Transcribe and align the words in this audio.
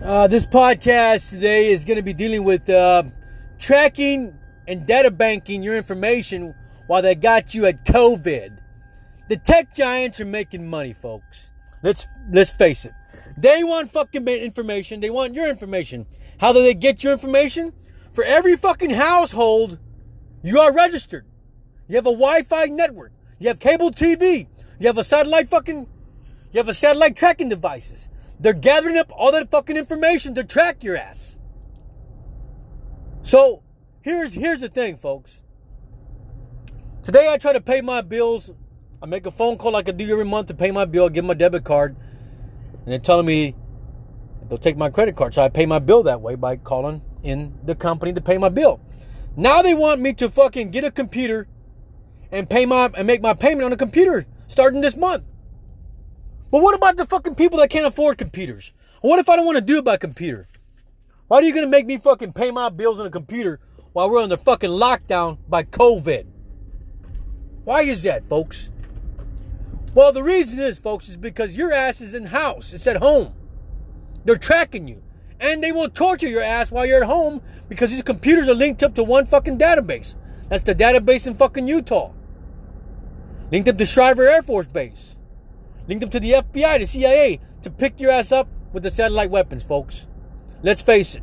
Uh, 0.00 0.26
this 0.26 0.46
podcast 0.46 1.30
today 1.30 1.68
is 1.68 1.84
going 1.84 1.96
to 1.96 2.02
be 2.02 2.14
dealing 2.14 2.44
with 2.44 2.68
uh, 2.70 3.02
tracking 3.58 4.36
and 4.66 4.86
data 4.86 5.10
banking 5.10 5.62
your 5.62 5.76
information 5.76 6.54
while 6.86 7.02
they 7.02 7.14
got 7.14 7.54
you 7.54 7.66
at 7.66 7.84
COVID. 7.84 8.58
The 9.28 9.36
tech 9.36 9.74
giants 9.74 10.20
are 10.20 10.24
making 10.24 10.68
money, 10.68 10.92
folks. 10.92 11.50
Let's 11.82 12.06
let's 12.30 12.50
face 12.50 12.84
it. 12.84 12.92
They 13.36 13.62
want 13.64 13.92
fucking 13.92 14.26
information. 14.26 15.00
They 15.00 15.10
want 15.10 15.34
your 15.34 15.48
information. 15.48 16.06
How 16.38 16.52
do 16.52 16.62
they 16.62 16.74
get 16.74 17.04
your 17.04 17.12
information? 17.12 17.72
For 18.12 18.24
every 18.24 18.56
fucking 18.56 18.90
household, 18.90 19.78
you 20.42 20.60
are 20.60 20.72
registered. 20.72 21.26
You 21.88 21.96
have 21.96 22.06
a 22.06 22.10
Wi-Fi 22.10 22.66
network. 22.66 23.12
You 23.38 23.48
have 23.48 23.58
cable 23.58 23.90
TV. 23.90 24.46
You 24.78 24.86
have 24.88 24.98
a 24.98 25.04
satellite 25.04 25.48
fucking. 25.48 25.86
You 26.52 26.58
have 26.58 26.68
a 26.68 26.74
satellite 26.74 27.16
tracking 27.16 27.48
devices. 27.48 28.08
They're 28.42 28.52
gathering 28.52 28.98
up 28.98 29.12
all 29.14 29.30
that 29.32 29.52
fucking 29.52 29.76
information 29.76 30.34
to 30.34 30.42
track 30.42 30.82
your 30.82 30.96
ass. 30.96 31.38
So 33.22 33.62
here's 34.00 34.32
here's 34.32 34.60
the 34.60 34.68
thing, 34.68 34.96
folks. 34.96 35.40
Today 37.04 37.28
I 37.30 37.38
try 37.38 37.52
to 37.52 37.60
pay 37.60 37.80
my 37.82 38.00
bills. 38.00 38.50
I 39.00 39.06
make 39.06 39.26
a 39.26 39.30
phone 39.30 39.58
call 39.58 39.70
like 39.70 39.88
I 39.88 39.92
do 39.92 40.10
every 40.10 40.24
month 40.24 40.48
to 40.48 40.54
pay 40.54 40.72
my 40.72 40.84
bill, 40.84 41.08
give 41.08 41.24
my 41.24 41.34
debit 41.34 41.62
card, 41.62 41.94
and 42.72 42.86
they're 42.86 42.98
telling 42.98 43.26
me 43.26 43.54
they'll 44.48 44.58
take 44.58 44.76
my 44.76 44.90
credit 44.90 45.14
card. 45.14 45.34
So 45.34 45.42
I 45.42 45.48
pay 45.48 45.64
my 45.64 45.78
bill 45.78 46.02
that 46.02 46.20
way 46.20 46.34
by 46.34 46.56
calling 46.56 47.00
in 47.22 47.56
the 47.64 47.76
company 47.76 48.12
to 48.12 48.20
pay 48.20 48.38
my 48.38 48.48
bill. 48.48 48.80
Now 49.36 49.62
they 49.62 49.74
want 49.74 50.00
me 50.00 50.14
to 50.14 50.28
fucking 50.28 50.72
get 50.72 50.82
a 50.82 50.90
computer 50.90 51.46
and 52.32 52.50
pay 52.50 52.66
my 52.66 52.90
and 52.94 53.06
make 53.06 53.22
my 53.22 53.34
payment 53.34 53.64
on 53.66 53.72
a 53.72 53.76
computer 53.76 54.26
starting 54.48 54.80
this 54.80 54.96
month. 54.96 55.22
But 56.52 56.60
what 56.60 56.74
about 56.74 56.98
the 56.98 57.06
fucking 57.06 57.34
people 57.34 57.58
that 57.60 57.70
can't 57.70 57.86
afford 57.86 58.18
computers? 58.18 58.74
What 59.00 59.18
if 59.18 59.30
I 59.30 59.36
don't 59.36 59.46
want 59.46 59.56
to 59.56 59.64
do 59.64 59.78
it 59.78 59.86
by 59.86 59.96
computer? 59.96 60.46
Why 61.26 61.38
are 61.38 61.42
you 61.42 61.54
going 61.54 61.64
to 61.64 61.70
make 61.70 61.86
me 61.86 61.96
fucking 61.96 62.34
pay 62.34 62.50
my 62.50 62.68
bills 62.68 63.00
on 63.00 63.06
a 63.06 63.10
computer 63.10 63.58
while 63.94 64.10
we're 64.10 64.20
under 64.20 64.36
fucking 64.36 64.68
lockdown 64.68 65.38
by 65.48 65.62
COVID? 65.62 66.26
Why 67.64 67.80
is 67.80 68.02
that, 68.02 68.28
folks? 68.28 68.68
Well, 69.94 70.12
the 70.12 70.22
reason 70.22 70.58
is, 70.58 70.78
folks, 70.78 71.08
is 71.08 71.16
because 71.16 71.56
your 71.56 71.72
ass 71.72 72.02
is 72.02 72.12
in 72.12 72.26
house. 72.26 72.74
It's 72.74 72.86
at 72.86 72.98
home. 72.98 73.32
They're 74.26 74.36
tracking 74.36 74.86
you. 74.86 75.02
And 75.40 75.64
they 75.64 75.72
will 75.72 75.88
torture 75.88 76.28
your 76.28 76.42
ass 76.42 76.70
while 76.70 76.84
you're 76.84 77.02
at 77.02 77.08
home 77.08 77.40
because 77.70 77.88
these 77.88 78.02
computers 78.02 78.46
are 78.50 78.54
linked 78.54 78.82
up 78.82 78.94
to 78.96 79.04
one 79.04 79.24
fucking 79.24 79.56
database. 79.56 80.16
That's 80.50 80.64
the 80.64 80.74
database 80.74 81.26
in 81.26 81.32
fucking 81.32 81.66
Utah. 81.66 82.12
Linked 83.50 83.70
up 83.70 83.78
to 83.78 83.84
Schriever 83.84 84.30
Air 84.30 84.42
Force 84.42 84.66
Base 84.66 85.16
link 85.88 86.00
them 86.00 86.10
to 86.10 86.20
the 86.20 86.32
FBI, 86.32 86.78
the 86.78 86.86
CIA, 86.86 87.40
to 87.62 87.70
pick 87.70 88.00
your 88.00 88.10
ass 88.10 88.32
up 88.32 88.48
with 88.72 88.82
the 88.82 88.90
satellite 88.90 89.30
weapons, 89.30 89.62
folks. 89.62 90.06
Let's 90.62 90.82
face 90.82 91.14
it. 91.14 91.22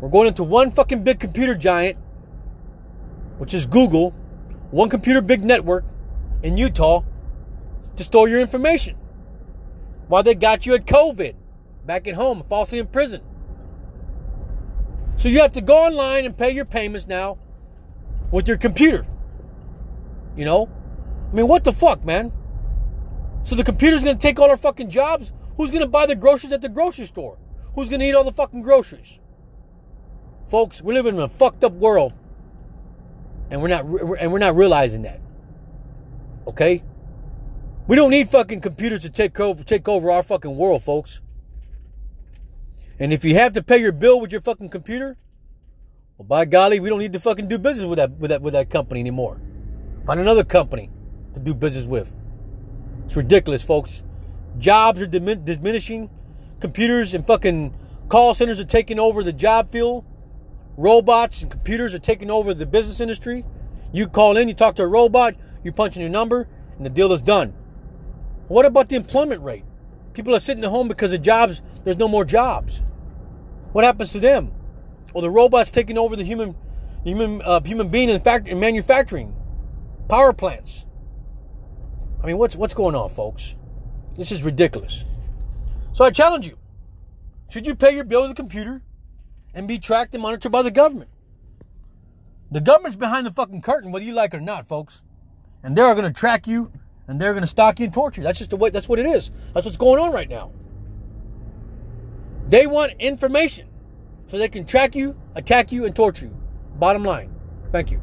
We're 0.00 0.10
going 0.10 0.28
into 0.28 0.44
one 0.44 0.70
fucking 0.70 1.04
big 1.04 1.20
computer 1.20 1.54
giant, 1.54 1.96
which 3.38 3.54
is 3.54 3.66
Google, 3.66 4.10
one 4.70 4.90
computer 4.90 5.20
big 5.20 5.42
network 5.42 5.84
in 6.42 6.58
Utah 6.58 7.02
to 7.96 8.04
store 8.04 8.28
your 8.28 8.40
information. 8.40 8.96
While 10.08 10.22
they 10.22 10.34
got 10.34 10.66
you 10.66 10.74
at 10.74 10.86
COVID, 10.86 11.34
back 11.86 12.06
at 12.06 12.14
home, 12.14 12.44
falsely 12.48 12.78
in 12.78 12.86
prison. 12.86 13.22
So 15.16 15.28
you 15.28 15.40
have 15.40 15.52
to 15.52 15.62
go 15.62 15.78
online 15.78 16.26
and 16.26 16.36
pay 16.36 16.50
your 16.50 16.66
payments 16.66 17.06
now 17.06 17.38
with 18.30 18.46
your 18.46 18.58
computer. 18.58 19.06
You 20.36 20.44
know? 20.44 20.68
I 21.32 21.34
mean, 21.34 21.48
what 21.48 21.64
the 21.64 21.72
fuck, 21.72 22.04
man? 22.04 22.32
So 23.46 23.54
the 23.54 23.62
computer's 23.62 24.02
gonna 24.02 24.18
take 24.18 24.40
all 24.40 24.50
our 24.50 24.56
fucking 24.56 24.90
jobs? 24.90 25.30
Who's 25.56 25.70
gonna 25.70 25.86
buy 25.86 26.06
the 26.06 26.16
groceries 26.16 26.52
at 26.52 26.62
the 26.62 26.68
grocery 26.68 27.04
store? 27.04 27.38
Who's 27.76 27.88
gonna 27.88 28.02
eat 28.02 28.12
all 28.12 28.24
the 28.24 28.32
fucking 28.32 28.60
groceries? 28.60 29.20
Folks, 30.48 30.82
we're 30.82 30.94
living 30.94 31.14
in 31.14 31.20
a 31.20 31.28
fucked 31.28 31.62
up 31.62 31.72
world. 31.74 32.12
And 33.48 33.62
we're 33.62 33.68
not 33.68 33.84
and 34.18 34.32
we're 34.32 34.40
not 34.40 34.56
realizing 34.56 35.02
that. 35.02 35.20
Okay? 36.48 36.82
We 37.86 37.94
don't 37.94 38.10
need 38.10 38.32
fucking 38.32 38.62
computers 38.62 39.02
to 39.02 39.10
take 39.10 39.38
over 39.38 39.62
take 39.62 39.88
over 39.88 40.10
our 40.10 40.24
fucking 40.24 40.56
world, 40.56 40.82
folks. 40.82 41.20
And 42.98 43.12
if 43.12 43.24
you 43.24 43.36
have 43.36 43.52
to 43.52 43.62
pay 43.62 43.78
your 43.78 43.92
bill 43.92 44.20
with 44.20 44.32
your 44.32 44.40
fucking 44.40 44.70
computer, 44.70 45.16
well 46.18 46.26
by 46.26 46.46
golly, 46.46 46.80
we 46.80 46.88
don't 46.88 46.98
need 46.98 47.12
to 47.12 47.20
fucking 47.20 47.46
do 47.46 47.58
business 47.58 47.86
with 47.86 47.98
that 47.98 48.10
with 48.18 48.30
that 48.30 48.42
with 48.42 48.54
that 48.54 48.70
company 48.70 48.98
anymore. 48.98 49.40
Find 50.04 50.18
another 50.18 50.42
company 50.42 50.90
to 51.34 51.38
do 51.38 51.54
business 51.54 51.84
with. 51.84 52.12
It's 53.06 53.16
ridiculous, 53.16 53.62
folks. 53.62 54.02
Jobs 54.58 55.00
are 55.00 55.06
dimin- 55.06 55.44
diminishing. 55.44 56.10
Computers 56.60 57.14
and 57.14 57.26
fucking 57.26 57.74
call 58.08 58.34
centers 58.34 58.60
are 58.60 58.64
taking 58.64 58.98
over 58.98 59.22
the 59.22 59.32
job 59.32 59.70
field. 59.70 60.04
Robots 60.76 61.42
and 61.42 61.50
computers 61.50 61.94
are 61.94 61.98
taking 61.98 62.30
over 62.30 62.52
the 62.52 62.66
business 62.66 63.00
industry. 63.00 63.44
You 63.92 64.08
call 64.08 64.36
in, 64.36 64.48
you 64.48 64.54
talk 64.54 64.76
to 64.76 64.82
a 64.82 64.86
robot, 64.86 65.34
you 65.62 65.72
punch 65.72 65.96
in 65.96 66.02
your 66.02 66.10
number, 66.10 66.48
and 66.76 66.84
the 66.84 66.90
deal 66.90 67.12
is 67.12 67.22
done. 67.22 67.54
What 68.48 68.66
about 68.66 68.88
the 68.88 68.96
employment 68.96 69.42
rate? 69.42 69.64
People 70.12 70.34
are 70.34 70.40
sitting 70.40 70.64
at 70.64 70.70
home 70.70 70.88
because 70.88 71.12
of 71.12 71.22
jobs. 71.22 71.62
There's 71.84 71.96
no 71.96 72.08
more 72.08 72.24
jobs. 72.24 72.82
What 73.72 73.84
happens 73.84 74.12
to 74.12 74.20
them? 74.20 74.52
Or 75.12 75.22
the 75.22 75.30
robots 75.30 75.70
taking 75.70 75.98
over 75.98 76.16
the 76.16 76.24
human, 76.24 76.56
human, 77.04 77.42
uh, 77.42 77.60
human 77.62 77.88
being 77.88 78.08
in, 78.08 78.20
fact, 78.20 78.48
in 78.48 78.58
manufacturing, 78.58 79.34
power 80.08 80.32
plants. 80.32 80.85
I 82.26 82.30
mean, 82.30 82.38
what's 82.38 82.56
what's 82.56 82.74
going 82.74 82.96
on, 82.96 83.08
folks? 83.08 83.54
This 84.16 84.32
is 84.32 84.42
ridiculous. 84.42 85.04
So 85.92 86.04
I 86.04 86.10
challenge 86.10 86.44
you: 86.44 86.58
should 87.48 87.64
you 87.64 87.76
pay 87.76 87.94
your 87.94 88.02
bill 88.02 88.22
with 88.22 88.32
a 88.32 88.34
computer 88.34 88.82
and 89.54 89.68
be 89.68 89.78
tracked 89.78 90.12
and 90.12 90.22
monitored 90.24 90.50
by 90.50 90.62
the 90.62 90.72
government? 90.72 91.08
The 92.50 92.60
government's 92.60 92.96
behind 92.96 93.28
the 93.28 93.30
fucking 93.30 93.62
curtain, 93.62 93.92
whether 93.92 94.04
you 94.04 94.12
like 94.12 94.34
it 94.34 94.38
or 94.38 94.40
not, 94.40 94.66
folks. 94.66 95.04
And 95.62 95.76
they're 95.76 95.94
going 95.94 96.12
to 96.12 96.18
track 96.18 96.48
you, 96.48 96.72
and 97.06 97.20
they're 97.20 97.32
going 97.32 97.44
to 97.44 97.48
stalk 97.48 97.78
you 97.78 97.84
and 97.84 97.94
torture 97.94 98.22
you. 98.22 98.26
That's 98.26 98.38
just 98.38 98.50
the 98.50 98.56
way. 98.56 98.70
That's 98.70 98.88
what 98.88 98.98
it 98.98 99.06
is. 99.06 99.30
That's 99.54 99.64
what's 99.64 99.76
going 99.76 100.00
on 100.00 100.10
right 100.10 100.28
now. 100.28 100.50
They 102.48 102.66
want 102.66 102.94
information 102.98 103.68
so 104.26 104.36
they 104.36 104.48
can 104.48 104.66
track 104.66 104.96
you, 104.96 105.16
attack 105.36 105.70
you, 105.70 105.84
and 105.84 105.94
torture 105.94 106.24
you. 106.24 106.36
Bottom 106.74 107.04
line. 107.04 107.32
Thank 107.70 107.92
you. 107.92 108.00